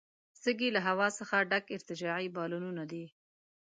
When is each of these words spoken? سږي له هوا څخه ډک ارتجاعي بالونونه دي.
سږي 0.41 0.69
له 0.75 0.81
هوا 0.87 1.07
څخه 1.19 1.47
ډک 1.51 1.65
ارتجاعي 1.77 2.27
بالونونه 2.35 2.83
دي. 2.91 3.05